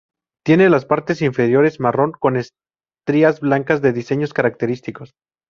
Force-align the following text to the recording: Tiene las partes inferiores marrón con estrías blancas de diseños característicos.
Tiene 0.43 0.71
las 0.71 0.87
partes 0.87 1.21
inferiores 1.21 1.79
marrón 1.79 2.13
con 2.13 2.35
estrías 2.35 3.39
blancas 3.39 3.83
de 3.83 3.93
diseños 3.93 4.33
característicos. 4.33 5.11